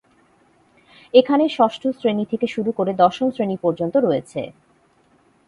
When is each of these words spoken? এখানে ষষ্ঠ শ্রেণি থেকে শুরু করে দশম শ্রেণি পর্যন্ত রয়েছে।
এখানে 1.13 1.43
ষষ্ঠ 1.49 1.83
শ্রেণি 1.97 2.25
থেকে 2.31 2.47
শুরু 2.47 2.71
করে 2.71 2.91
দশম 3.03 3.27
শ্রেণি 3.31 3.57
পর্যন্ত 3.61 3.95
রয়েছে। 3.97 4.41